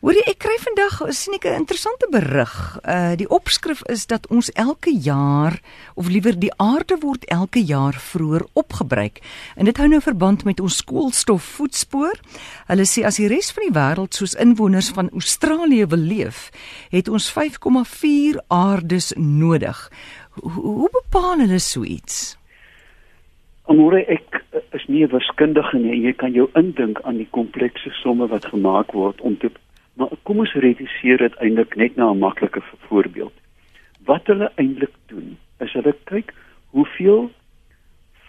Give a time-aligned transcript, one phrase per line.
[0.00, 2.52] Hoorie, ek kry vandag sien ek 'n interessante berig.
[2.88, 5.60] Uh die opskrif is dat ons elke jaar
[5.94, 9.20] of liewer die aarde word elke jaar vroeër opgebruik.
[9.56, 12.16] En dit hou nou verband met ons koolstof voetspoor.
[12.72, 16.50] Hulle sê as die res van die wêreld soos inwoners van Australië wil leef,
[16.88, 19.90] het ons 5,4 aardes nodig.
[20.40, 22.38] Hoe, hoe bepaal hulle so iets?
[23.68, 26.00] Amore ek is nie 'n wiskundige nie.
[26.00, 29.50] Jy kan jou indink aan die komplekse somme wat gemaak word om te
[30.00, 33.36] Maar kom ons reduseer dit eintlik net na 'n maklike voorbeeld.
[34.08, 36.32] Wat hulle eintlik doen, is hulle kyk
[36.72, 37.30] hoeveel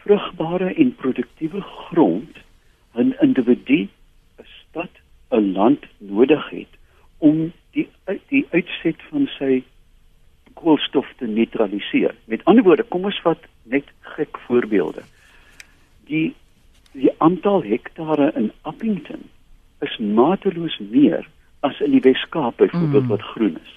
[0.04, 2.36] vrugbare en produktiewe grond
[2.96, 4.92] 'n individu, 'n stad,
[5.32, 6.74] 'n land nodig het
[7.18, 7.88] om die
[8.28, 9.64] die uitset van sy
[10.54, 12.16] koolstof te neutraliseer.
[12.26, 15.02] Met ander woorde, kom ons vat net gek voorbeelde.
[16.06, 16.36] Die
[16.92, 19.30] die aantal hektare in Appington
[19.80, 21.28] is mateloos meer
[21.62, 23.14] as in die Weskaap byvoorbeeld mm.
[23.14, 23.76] wat groen is.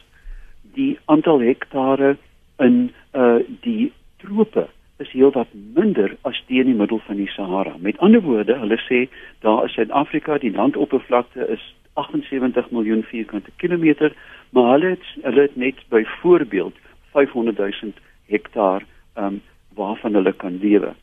[0.75, 2.17] Die aantal hektare
[2.59, 4.69] in uh die trope
[5.03, 7.75] is heelwat minder as die in die middel van die Sahara.
[7.79, 9.05] Met ander woorde, hulle sê
[9.45, 11.63] daar is Suid-Afrika, die landoppervlakte is
[11.95, 14.15] 78 miljoen vierkante kilometer,
[14.51, 16.79] maar hulle het hulle het net byvoorbeeld
[17.13, 17.93] 500 000
[18.27, 18.87] hektaar
[19.19, 19.43] um
[19.75, 20.95] waarvan hulle kan lewe.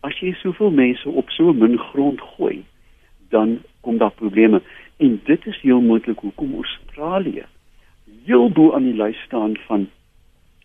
[0.00, 2.62] As jy soveel mense op so min grond gooi,
[3.30, 4.62] dan kom daar probleme.
[5.02, 7.44] En dit is heel moontlik hoekom Australië
[8.24, 9.88] heel bo aan die lys staan van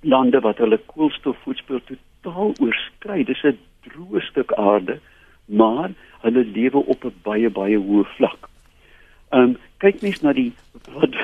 [0.02, 3.24] lande wat hulle koolstofvoetspoor totaal oorskry.
[3.24, 3.58] Dis 'n
[3.88, 5.00] droë stuk aarde,
[5.46, 5.90] maar
[6.26, 8.50] hulle lewe op 'n baie baie hoë vlak.
[9.30, 10.54] Ehm um, kyk mens na die
[10.94, 11.16] wat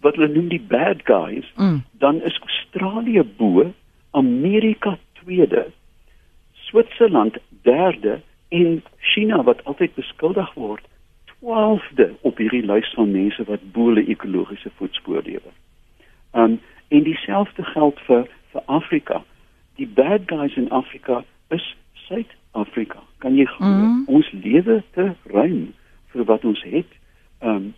[0.00, 1.82] wat hulle noem die bad guys, mm.
[1.92, 3.72] dan is Australië bo,
[4.10, 5.66] Amerika tweede,
[6.52, 10.89] Switserland derde en China wat altyd beskuldig word
[11.40, 15.52] 12de op hierdie lys van mense wat boele ekologiese voetspoor lewe.
[16.32, 19.22] Um en dieselfde geld vir vir Afrika.
[19.74, 22.98] Die bad guys in Afrika is Suid-Afrika.
[23.18, 23.66] Kan jy glo?
[23.66, 24.02] Mm.
[24.06, 25.72] Ons lewe te ruim
[26.12, 26.98] vir wat ons het.
[27.40, 27.74] Um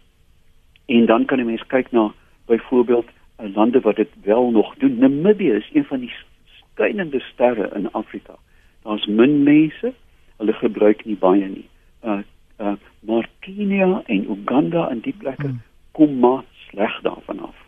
[0.86, 2.10] en dan kan jy mens kyk na
[2.50, 4.98] byvoorbeeld uh, lande wat dit wel nog doen.
[4.98, 6.12] Namibië is een van die
[6.44, 8.34] skynende sterre in Afrika.
[8.82, 9.92] Daar's min mense.
[10.36, 11.68] Hulle gebruik nie baie nie.
[12.02, 12.18] Uh
[12.62, 12.74] uh,
[13.62, 15.60] Kenia en Uganda en die plekke hmm.
[15.92, 17.58] kom maar sleg daarvan af.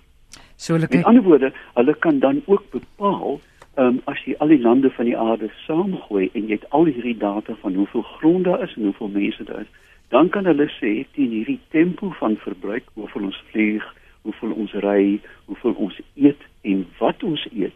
[0.57, 1.01] So hulle kyk.
[1.01, 3.39] In ander woorde, hulle kan dan ook bepaal
[3.79, 7.17] um, as jy al die lande van die aarde saamgooi en jy het al hierdie
[7.19, 9.71] data van hoeveel grond daar is en hoeveel mense daar is,
[10.15, 13.87] dan kan hulle sê teen hierdie tempo van verbruik, hoeveel ons vlieg,
[14.27, 17.75] hoeveel ons ry, hoeveel ons eet en wat ons eet,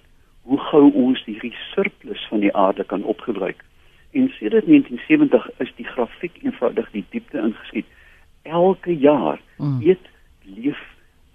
[0.49, 3.63] hoe gou ons hierdie surplus van die aarde kan opgebruik.
[4.17, 7.87] En sedert 1970 is die grafiek eenvoudig die diepte ingeskiet.
[8.69, 9.81] Elke jaar mm.
[9.83, 10.05] eet
[10.45, 10.81] leef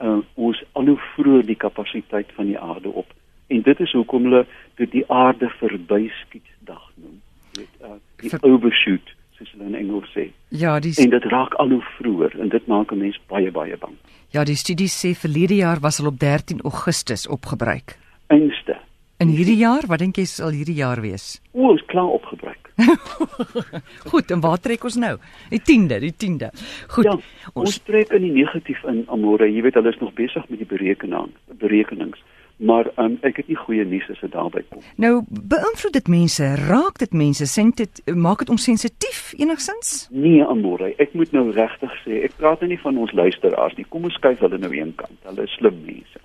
[0.04, 3.10] uh, ons al hoe vroeër die kapasiteit van die aarde op.
[3.48, 4.46] En dit is hoekom hulle
[4.82, 7.20] dit die aarde verbyskiet dag noem.
[7.58, 10.30] Dit uh, die Ver overshoot soos hulle in Engels sê.
[10.50, 13.78] Ja, dis En dit raak al hoe vroeër en dit maak 'n mens baie baie
[13.78, 13.96] bang.
[14.30, 17.98] Ja, die studie sê verlede jaar was hulle op 13 Augustus opgebruik.
[18.28, 18.78] Einste.
[19.18, 21.42] In hierdie jaar, wat dink jy sal hierdie jaar wees?
[21.52, 22.53] O, is klaar opgebruik.
[24.12, 25.16] Goed, en waar trek ons nou?
[25.50, 26.50] Die 10de, die 10de.
[26.88, 27.10] Goed.
[27.10, 27.18] Ja,
[27.54, 29.50] ons, ons trek in die negatief in Amore.
[29.52, 32.22] Jy weet hulle is nog besig met die berekening, berekenings.
[32.64, 34.84] Maar um, ek het nie goeie nuus as dit daarby kom.
[35.02, 36.50] Nou, beïnvloed dit mense?
[36.68, 37.48] Raak dit mense?
[37.50, 39.96] Sent dit maak dit ons sensitief enigsins?
[40.14, 43.88] Nee, Amore, ek moet nou regtig sê, ek praat nou nie van ons luisteraars nie.
[43.90, 45.18] Kom ons skuif hulle nou een kant.
[45.28, 46.22] Hulle is slim mense.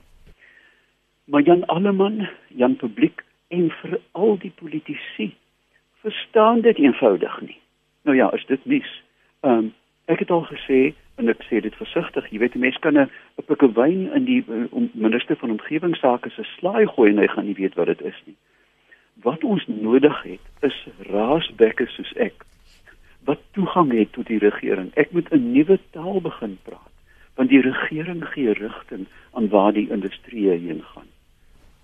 [1.32, 5.32] Maar Jan Alleman, Jan publiek en vir al die politici
[6.02, 7.58] verstaan dit eenvoudig nie.
[8.02, 9.02] Nou ja, is dit nuus.
[9.40, 12.80] Ehm um, ek het al gesê en ek sê dit versigtig, jy weet die mense
[12.80, 13.10] kan 'n
[13.46, 17.58] pikkie wyn in die uh, minister van omgewingsake se slaai gooi en hy gaan nie
[17.58, 18.36] weet wat dit is nie.
[19.22, 22.46] Wat ons nodig het is raasbekke soos ek
[23.24, 24.94] wat toegang het tot die regering.
[24.94, 26.94] Ek moet 'n nuwe taal begin praat
[27.38, 31.06] want die regering gee rigting aan waar die industrie heen gaan.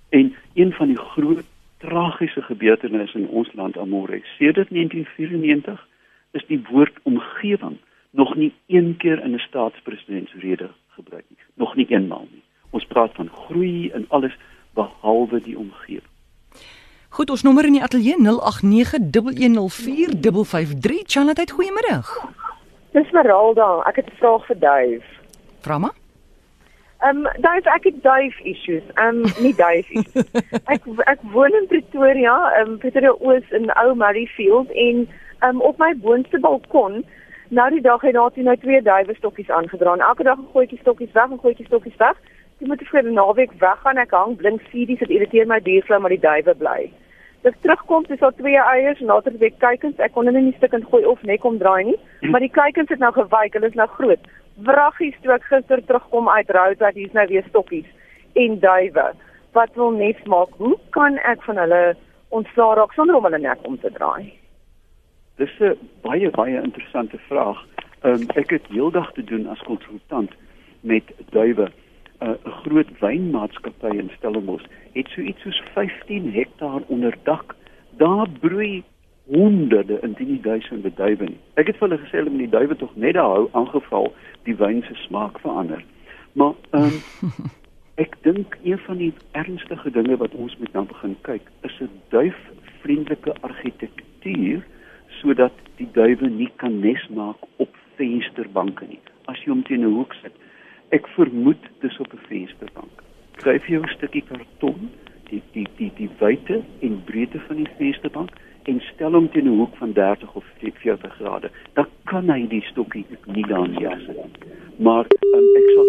[0.09, 1.47] En een van die groot
[1.79, 4.21] tragiese gebeurtenis in ons land Amore.
[4.39, 5.87] Sedert 1994
[6.31, 7.79] is die woord omgewing
[8.11, 11.39] nog nie een keer in 'n staatspresidentsrede gebruik nie.
[11.55, 12.43] Nog nie eenmaal nie.
[12.71, 14.37] Ons praat van groei en alles
[14.75, 16.13] behalwe die omgewing.
[17.09, 18.27] Goed, ons nommer in die ateljee 0891104553.
[21.07, 22.33] Chanat, goeiemiddag.
[22.93, 23.83] Dis Maralda.
[23.87, 25.05] Ek het 'n vraag vir Duif.
[25.61, 26.04] Vra maar.
[27.05, 28.87] Ehm um, duif ek het duif issues.
[28.95, 30.31] Ehm um, nie duif issues.
[30.75, 35.61] ek ek woon in Pretoria, ehm um, Pretoria Oos in Ou Murrayfield en ehm um,
[35.61, 37.05] op my boonste balkon
[37.49, 39.97] Nou die dag het daar toe nou twee duwe stokkies aangedra.
[39.97, 42.17] Elke dag 'n goetjie stokkies weg en goetjie stokkies weg.
[42.59, 43.97] Toe moet ek vir 'n naweek weggaan.
[43.97, 46.91] Ek hang blink series dit irriteer my diervlou maar die duwe bly.
[47.43, 49.99] Dis terugkom dis al twee eiers en later weer kykens.
[49.99, 51.99] Ek kon hulle nie stukkend gooi of nek omdraai nie,
[52.31, 53.53] maar die kykens het nou gewyk.
[53.53, 54.25] Hulle is nou groot.
[54.63, 56.47] Wraggies toe ek gister terugkom uit
[56.79, 57.91] dat hier's nou weer stokkies
[58.35, 59.13] en duwe
[59.53, 60.51] wat wil nes maak.
[60.59, 61.97] Hoe kan ek van hulle
[62.29, 64.33] ontslaa raak sonder om hulle nek om te draai?
[65.39, 67.65] Dis 'n baie baie interessante vraag.
[68.03, 70.31] Um, ek het heeldag te doen as konsultant
[70.81, 71.71] met duwe.
[72.21, 77.55] 'n uh, Groot wynmaatskappy in Stellenbosch het so iets soos 15 hektaar onder dak.
[77.97, 78.85] Daar broei
[79.27, 81.41] honderde indien nie duisende duwe nie.
[81.55, 84.13] Ek het vir hulle gesê hulle moet die duwe tog net daar hou aangeval
[84.45, 85.85] die wyn se smaak verander.
[86.33, 87.51] Maar ehm um,
[88.05, 91.91] ek dink een van die ernstige dinge wat ons moet nou begin kyk is 'n
[92.11, 94.65] duifvriendelike argitektuur
[95.21, 99.01] sodat die duwe nie kan nes maak op vensterbanke nie.
[99.31, 100.35] As jy hom teen 'n hoek sit,
[100.91, 103.03] ek vermoed dis op 'n vensterbank.
[103.39, 104.91] Skryf jy 'n stukkie karton,
[105.31, 108.31] die die die die wyte en breedte van die vensterbank
[108.65, 111.51] en stel hom teen 'n hoek van 30 of 40 grade.
[111.73, 114.53] Dan kan hy die stokkie nie daar neersit nie.
[114.77, 115.87] Maar um, ek sal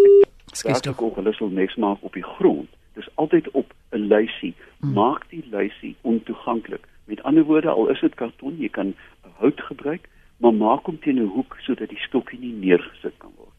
[0.51, 1.01] Skus tog.
[1.01, 2.69] ook hulle sal nes maak op die grond.
[2.94, 4.54] Dis altyd op 'n lysie.
[4.80, 4.94] Hmm.
[4.94, 6.88] Maak die lysie ontoeganklik.
[7.06, 8.95] Met ander woorde, al is dit karton, jy kan
[9.38, 13.54] hout gebruik, maar maak hom teen 'n hoek sodat die stokkie nie neergesit kan word.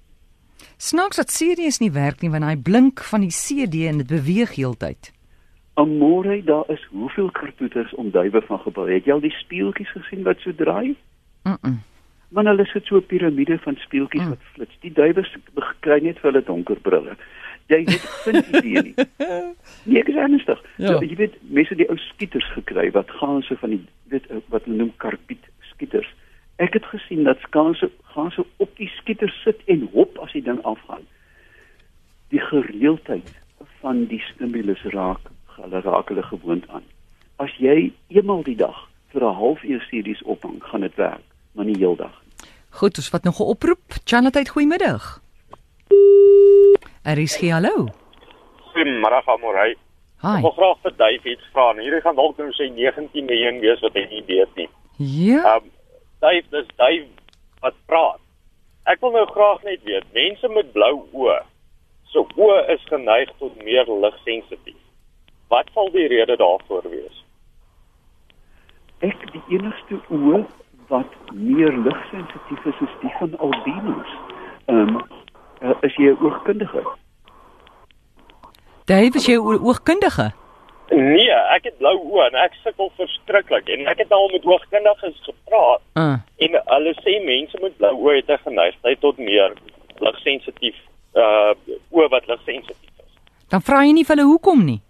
[0.77, 4.55] Snaaks dat series nie werk nie want hy blink van die CD en dit beweeg
[4.57, 5.12] heeltyd.
[5.76, 8.87] Amore, daar is hoeveel kartoeters om duwe van gebou.
[8.90, 10.96] Het jy al die speeltjies gesien wat so draai?
[11.43, 11.56] Mm.
[11.61, 11.82] -mm.
[12.28, 14.28] Want hulle sit so 'n piramide van speeltjies Mm.
[14.28, 14.76] wat flits.
[14.81, 15.26] Die duwe
[15.81, 17.17] kry net vir hulle donker brille.
[17.67, 18.94] Jy het geen idee nie.
[19.84, 20.62] Nee, ek is ernstig.
[20.76, 20.90] Ja.
[20.90, 21.00] Ja.
[21.00, 24.76] Jy weet, mense die ou skieters gekry wat gaanse van die weet eh, wat hulle
[24.76, 26.14] noem karbiet skieters.
[26.56, 30.62] Ek het gesien dat skaanse gaanse op die skieter sit en hop as die ding
[30.62, 31.05] afgaan.
[32.28, 33.34] Die gereeldheid
[33.81, 35.20] van die stimulus raak
[35.67, 36.85] hulle raak hulle gewoond aan.
[37.43, 38.79] As jy eenmal die dag
[39.13, 42.49] vir 'n halfuur series ophang, gaan dit werk, maar nie heeldag nie.
[42.71, 43.87] Goed, ons vat nog 'n oproep.
[44.05, 45.21] Chanatheid, goeiemiddag.
[47.03, 47.89] Aries, hallo.
[48.75, 49.77] Goeiemôre Amorey.
[50.23, 50.37] Hi.
[50.37, 51.75] Ek wil graag vir Dave iets vra.
[51.75, 54.69] Hierdie gaan dalk nou sy 19 miljoen wees wat hy nie weet nie.
[54.97, 55.57] Ja.
[55.57, 55.71] Um
[56.21, 57.07] Dave, dis Dave
[57.61, 58.21] wat praat.
[58.87, 61.41] Ek wil nou graag net weet, mense met blou oë,
[62.12, 64.79] so oë is geneig tot meer ligsensitief.
[65.49, 67.25] Wat sal die rede daarvoor wees?
[69.01, 70.45] Ek die enigste oë
[70.89, 74.11] wat meer ligsensitief is is die van albinos.
[74.67, 75.03] Ehm um,
[75.63, 76.83] uh, is jy 'n oogkundige?
[78.87, 80.33] Dave, is jy o- oogkundige?
[80.91, 85.19] Nee, ek het blou oë en ek sukkel verskriklik en ek het al met oogkundiges
[85.27, 86.19] gepraat Uh.
[86.45, 89.53] en hulle sê mense met blou oë het 'n geneigtheid tot meer
[89.99, 90.77] ligsensitief
[91.15, 91.53] uh
[91.91, 93.13] oë wat ligsensitief is.
[93.49, 94.81] Dan vra jy nie vir hulle hoekom nie.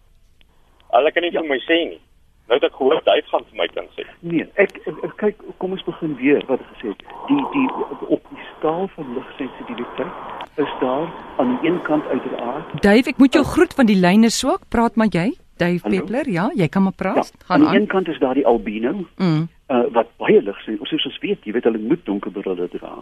[0.93, 2.01] Hulle kan nie vir my sê nie.
[2.49, 4.05] Nou het ek gehoor hy gaan vir my kan sê.
[4.23, 7.03] Nee, ek, ek, ek kyk kom ons begin weer wat ek gesê het.
[7.29, 7.67] Die die
[8.09, 13.35] op die skaal van ligsensitiwiteit is daar aan die een kant uiteraard Dave, ek moet
[13.37, 14.69] jou groet want die lyn is swak.
[14.73, 15.33] Praat maar jy.
[15.57, 15.97] Dave Hallo?
[15.99, 17.33] Peppler, ja, jy kan maar ja, praat.
[17.33, 17.87] aan Gaan die een aan.
[17.87, 19.49] kant is daar die albino Mm.
[19.69, 20.77] uh, wat baie lig sien.
[20.81, 22.93] Ons soos ons weet, jy weet hulle moet donker brille dra.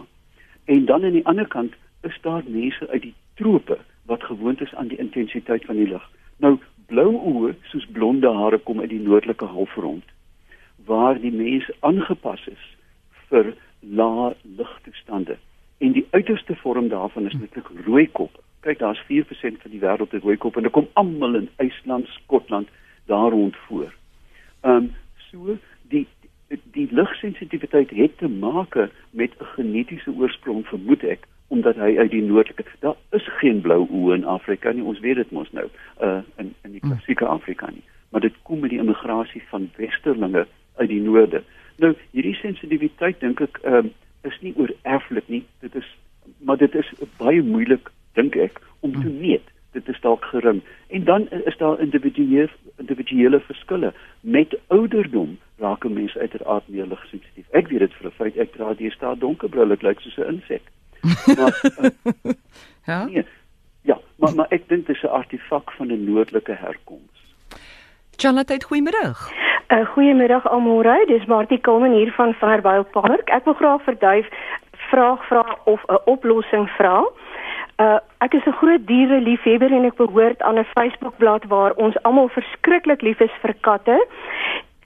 [0.65, 1.73] En dan aan die ander kant
[2.03, 6.01] is daar mense uit die trope wat gewoond is aan die intensiteit van die lig.
[6.39, 6.57] Nou
[6.91, 10.03] blou oë soos blonde hare kom uit die noordelike halfrond
[10.85, 12.65] waar die mens aangepas is
[13.29, 15.37] vir lae ligtoestande.
[15.77, 18.37] En die uiterste vorm daarvan is netlik rooi kop.
[18.65, 22.07] Kyk, daar's 4% van die wêreld het rooi kop en dit kom almal in IJsland,
[22.07, 22.69] Skotland
[23.05, 23.93] daar rond voor.
[24.61, 24.93] Ehm um,
[25.31, 25.57] so
[25.89, 26.07] die
[26.47, 28.77] die ligsensitiwiteit het te maak
[29.09, 33.85] met 'n genetiese oorsprong vermoed ek omdat hy uit die noordelike daar is geen blou
[33.87, 34.83] oë in Afrika nie.
[34.83, 35.67] Ons weet dit mos nou
[36.03, 37.83] uh in in die klassieke Afrika nie.
[38.11, 40.45] Maar dit kom met die immigrasie van westerlinge
[40.75, 41.43] uit die noorde.
[41.83, 43.91] Nou hierdie sensitiwiteit dink ek um,
[44.27, 45.43] is nie oor erflik nie.
[45.63, 45.87] Dit is
[46.43, 49.47] maar dit is baie moeilik dink ek om te meet.
[49.75, 50.61] Dit is dalk gering.
[50.87, 53.93] En dan is daar individuele individuele verskille.
[54.19, 57.47] Met ouderdom raak 'n mens uiteraard meer ligsensitief.
[57.51, 60.33] Ek weet dit vir 'n feit ek dra deesdae donker brille dit lyk soos 'n
[60.35, 60.74] insek
[61.37, 62.33] maar uh,
[62.85, 63.05] Ja.
[63.05, 63.25] nee,
[63.81, 67.15] ja maar maar ek dink dit is 'n artefak van 'n noordelike herkoms
[68.17, 69.29] Chanatheid, goeiemiddag.
[69.67, 73.29] Uh, goeiemiddag almore, dis Martie Kulman hier van Vanderbijl Park.
[73.29, 74.27] Ek wil graag vir Duif
[74.89, 77.03] vraag vra of 'n oplossing vra.
[77.77, 82.29] Uh ek is 'n groot diereliefhebber en ek behoort aan 'n Facebookblad waar ons almal
[82.29, 84.07] verskriklik lief is vir katte.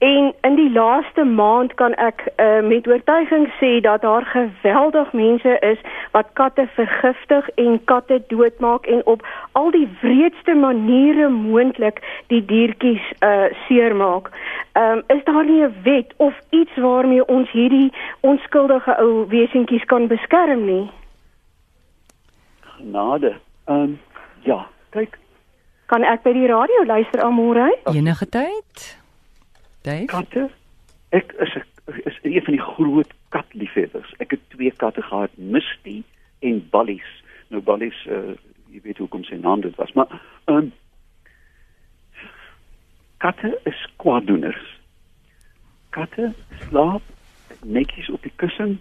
[0.00, 5.58] En in die laaste maand kan ek uh, met oortuiging sê dat daar geweldig mense
[5.60, 5.80] is
[6.14, 12.00] wat katte vergiftig en katte doodmaak en op al die wreedste maniere moontlik
[12.32, 14.30] die diertjies uh, seermaak.
[14.72, 19.84] Ehm um, is daar nie 'n wet of iets waarmee ons hierdie onskuldige ou wesentjies
[19.84, 20.90] kan beskerm nie?
[22.60, 23.36] Genade.
[23.64, 24.00] Ehm um,
[24.40, 25.18] ja, kyk,
[25.90, 27.66] Kan ek by die radio luister almôre?
[27.90, 28.99] Enige tyd?
[29.82, 30.04] Dave?
[30.04, 30.50] katte.
[31.08, 31.64] Ek is 'n
[32.04, 34.14] is een van die groot katliefhebbers.
[34.18, 36.02] Ek het twee katte gehad, Misty
[36.38, 37.22] en Ballies.
[37.48, 38.36] Nou Ballies, uh,
[38.70, 40.72] jy weet hoekom sy naam dit was, maar ehm um,
[43.16, 44.78] katte is kwaaddoeners.
[45.90, 46.32] Katte
[46.68, 47.02] slaap
[47.64, 48.78] netjies op die kussing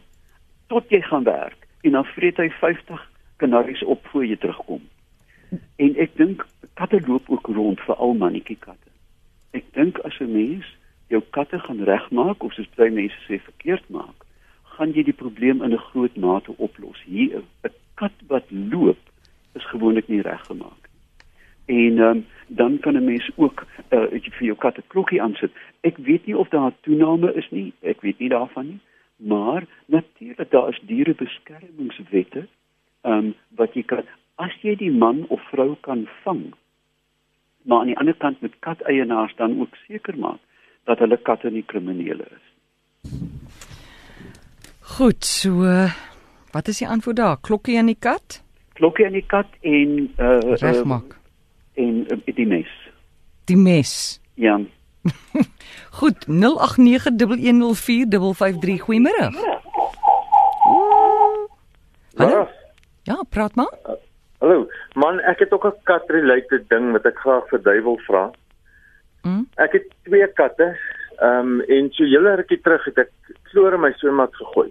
[0.67, 4.81] tot jy gaan werk en dan vreet hy 50 kanaries op voor jy terugkom.
[5.75, 8.91] En ek dink katte loop ook rond vir al mannetjie katte.
[9.51, 10.65] Ek dink as 'n mens
[11.09, 14.25] jou katte gaan regmaak of soos baie mense sê verkeerd maak,
[14.75, 17.01] gaan jy die probleem in 'n groot mate oplos.
[17.05, 19.01] Hier 'n kat wat loop
[19.55, 20.99] is gewoonlik nie reggemaak nie.
[21.69, 25.51] En um, dan kan 'n mens ook uh, vir jou kat 'n klokkie aansit.
[25.81, 28.79] Ek weet nie of daar 'n toename is nie, ek weet nie daarvan nie,
[29.15, 32.47] maar natuurlik daar is dierebeskermingswette
[33.01, 34.03] ehm um, wat jy kan
[34.35, 36.53] as jy die man of vrou kan vang.
[37.61, 40.39] Maar aan die ander kant met kateienaars dan ook seker maak
[40.83, 42.45] dat hulle katte nie kriminele is.
[44.79, 45.91] Goed, so uh,
[46.51, 47.37] wat is die antwoord daar?
[47.41, 48.43] Klokkie aan die kat?
[48.73, 51.09] Klokkie aan die kat en uh Regmaak.
[51.13, 51.17] Uh,
[51.83, 52.71] en uh, die mes.
[53.45, 54.21] Die mes.
[54.33, 54.59] Ja.
[55.99, 56.31] Goed, 0891104553.
[58.85, 59.29] Goeiemôre.
[62.19, 62.37] Hallo.
[62.37, 62.47] Ja.
[63.03, 63.73] Ja, praat maar.
[64.39, 64.67] Hallo.
[64.93, 68.31] Man, ek het ook 'n kat related ding wat ek graag vir duiwel vra.
[69.55, 70.75] Ek het twee katte.
[71.19, 73.11] Ehm um, en so julle rukkie terug het ek
[73.51, 74.69] kloor in my swembad gegooi.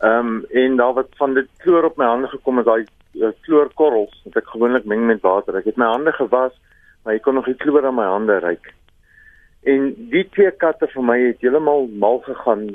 [0.00, 3.32] Ehm um, en daar wat van dit kloor op my hande gekom is daai uh,
[3.46, 5.56] kloorkorrels wat ek gewoonlik meng met water.
[5.56, 6.52] Ek het my hande gewas,
[7.04, 8.74] maar ek kon nog die kloor aan my hande ruik.
[9.66, 12.68] En die twee katte vir my het heeltemal mal gegaan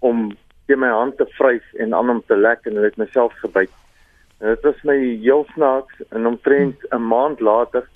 [0.00, 0.30] om
[0.66, 3.70] teen my hand te vryf en aan hom te lek en hulle het myself gebyt.
[4.40, 7.88] Dit was my heel snaaks en omtrent 'n maand later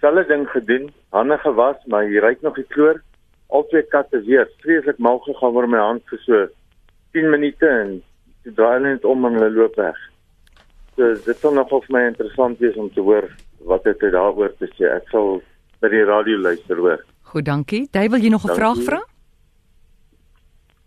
[0.00, 3.02] selfe ding gedoen, hande gewas, maar hier ryk nog die kloor.
[3.48, 6.46] Al twee katte weer vreeslik mal gegaan oor my hand vir so
[7.12, 8.02] 10 minute en
[8.42, 9.96] toe draai hulle net om en hulle loop weg.
[10.96, 13.28] So dit sal nogal vir my interessant wees om te hoor
[13.66, 14.90] wat het hy daaroor te sê.
[14.96, 15.40] Ek sal
[15.80, 17.04] by die radio luister hoor.
[17.22, 17.88] Goed, dankie.
[17.92, 19.00] Jy wil jy nog 'n vraag vra?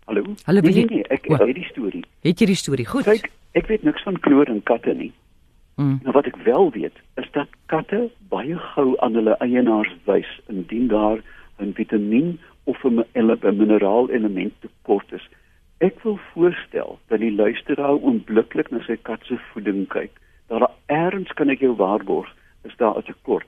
[0.06, 0.22] Hallo.
[0.44, 2.04] Hallo, nee, jy- nee, nee, ek ek weet die storie.
[2.22, 3.04] Het jy die storie goed?
[3.04, 5.12] Kyk, ek weet niks van kloor in katte nie.
[5.80, 5.98] Mm.
[6.02, 10.88] Nou wat ek wel weet, is dat katte baie gou aan hulle eienaars wys indien
[10.92, 11.22] daar
[11.56, 15.28] 'n vitamien of 'n 'n mineraal element tekort is.
[15.78, 20.12] Ek wil voorstel dat die luisteraar onmiddellik na sy kat se voeding kyk.
[20.46, 22.28] Daar eers kan ek jou waarborg,
[22.68, 23.46] is daar 'n tekort.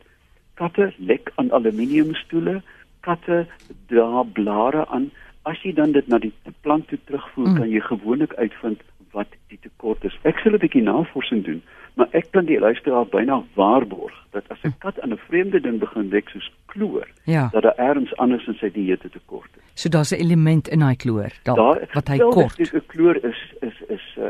[0.55, 2.63] Katte lek aan aluminiumstoele,
[3.01, 3.47] katte
[3.87, 5.11] dra blare aan.
[5.43, 7.57] As jy dan dit na die plant toe terugvoer, mm.
[7.57, 8.81] kan jy gewoonlik uitvind
[9.13, 10.19] wat die tekort is.
[10.23, 11.63] Ek sal 'n bietjie navorsing doen,
[11.97, 15.79] maar ek kan die luisteraar byna waarborg dat as 'n kat aan 'n vreemde ding
[15.79, 17.49] begin lek soos kloor, Ja.
[17.53, 19.83] dat daar eers anders in sy dieet 'n tekort is.
[19.83, 22.57] So daar's 'n element in daai kloor, daar wat hy kort.
[22.57, 24.21] dit- 'n kloor is is is 'n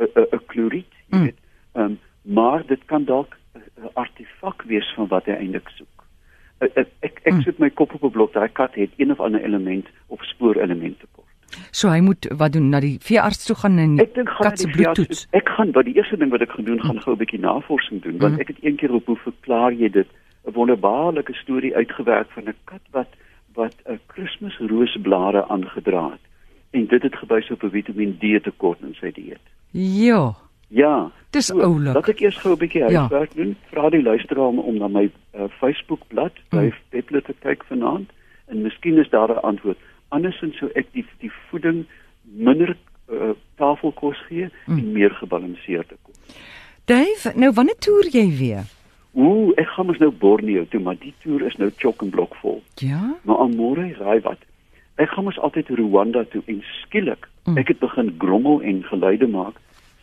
[0.00, 1.22] uh, 'n 'n kloried, jy Mm.
[1.24, 1.38] weet.
[1.74, 5.88] Ehm um, maar dit kan dalk 'n artefak wees van wat hy eintlik soek.
[6.60, 7.42] Uh, uh, ek ek Mm.
[7.42, 10.98] sit my kop op 'n blok, daai kat het een of ander element of spoorelement
[11.00, 11.13] tekort.
[11.74, 13.96] So hy moet wat doen na die veearts toe gaan en
[14.38, 15.26] kat se bloed toets.
[15.34, 18.02] Ek gaan wat die eerste ding wat ek gaan doen, gaan gou 'n bietjie navorsing
[18.02, 18.40] doen want Mm.
[18.40, 20.06] ek het een keer op hoe verklaar jy dit
[20.46, 23.08] 'n wonderbaarlike storie uitgewerk van 'n kat wat
[23.54, 26.20] wat 'n Kersroosblare aangedra het
[26.70, 29.40] en dit het gewys op 'n Vitamiin D tekort in sy dieet.
[29.72, 30.34] Ja.
[30.68, 31.10] Ja.
[31.30, 31.94] Dis So, oulik.
[31.94, 32.98] Laat ek eers gou 'n bietjie Ja.
[33.00, 33.56] huiswerk doen.
[33.70, 36.62] Vra die luisteraar om, om na my uh, Facebook-blad by Mm.
[36.64, 36.72] mm.
[36.90, 38.10] Peppler te kyk vanaand
[38.48, 39.78] en miskien is daar 'n antwoord.
[40.14, 41.84] Andersins sou ek die die voeding
[42.24, 42.74] minder
[43.10, 44.78] uh, tafelkos gee Mm.
[44.78, 46.16] en meer gebalanseerde kos.
[46.84, 48.64] Dave, nou wanneer toer jy weer?
[49.14, 52.34] Ooh, ek gaan mos nou Borneo toe, maar die toer is nou chock en blok
[52.42, 52.62] vol.
[52.82, 53.14] Ja.
[53.22, 54.40] Maar aan môre raai wat?
[54.96, 57.58] Ek gaan mos altyd Rwanda toe en skielik, mm.
[57.58, 59.60] ek het begin grommel en geluide maak.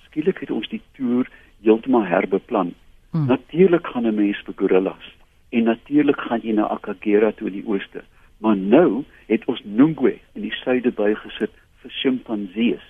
[0.07, 1.29] Skielik het ons die toer
[1.63, 2.73] heeltemal herbeplan.
[3.11, 3.27] Mm.
[3.27, 5.05] Natuurlik gaan 'n mens vir gorillas
[5.51, 8.03] en natuurlik gaan jy na Akagera toe in die ooste.
[8.41, 12.83] Maar nou het ons Nungwe in die suide bygesit vir sjimpansees.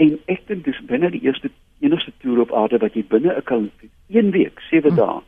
[0.00, 1.50] En ek dink dis binne die eerste
[1.84, 3.70] enigste toer op aarde wat jy binne 'n kan
[4.08, 4.96] een week, 7 Mm.
[4.96, 5.04] mm.
[5.04, 5.20] dae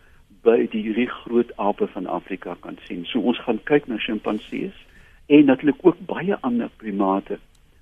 [0.47, 3.05] by die hierdie groot ape van Afrika kan sien.
[3.05, 4.77] So ons gaan kyk na sjimpansees
[5.27, 7.39] en natuurlik ook baie ander primate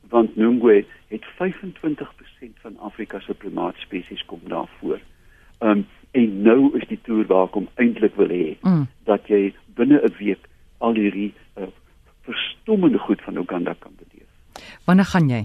[0.08, 5.00] want Nungwe het 25% van Afrika se primaatspesies kom daar voor.
[5.60, 8.86] Um en nou is die toer waar ek hom eintlik wil hê Mm.
[9.04, 10.48] dat jy binne 'n week
[10.84, 11.66] al hierdie uh,
[12.28, 14.28] verstommende goed van Uganda kan beleef.
[14.86, 15.42] Wanneer gaan jy?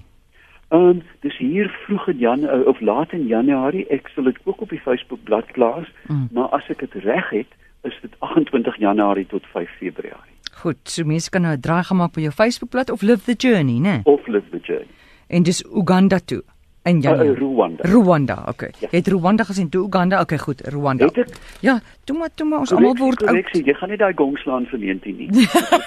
[0.70, 3.88] Ehm um, dis hier vroeg in Jan uh, of laat in Januarie.
[3.90, 6.28] Ek sal dit ook op die Facebook bladsy plaas, Mm.
[6.34, 7.52] maar as ek dit reg het,
[7.84, 10.36] is dit 28 Januarie tot 5 Februarie.
[10.62, 13.80] Goed, so mense kan nou 'n draai gemaak by jou Facebookblad of Live the Journey,
[13.80, 14.02] né?
[14.04, 14.88] Of live the journey.
[15.28, 16.44] En dis Uganda toe
[16.84, 17.32] in Januarie.
[17.32, 17.84] uh, Rwanda.
[17.84, 18.72] Rwanda, okay.
[18.80, 18.88] Ja.
[18.92, 20.22] Jy het Rwanda gesien, toe Uganda.
[20.22, 21.06] Okay, goed, Rwanda.
[21.06, 21.28] Het ek
[21.60, 23.30] Ja, toe maar, toe maar ons almal word oud.
[23.30, 23.64] korreksie.
[23.66, 25.28] Jy gaan nie daai gong slaan vir 19 nie.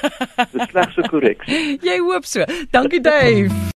[0.53, 1.79] Dis slegs 'n korreksie.
[1.83, 2.45] Jy hoop so.
[2.71, 3.71] Dankie Dave.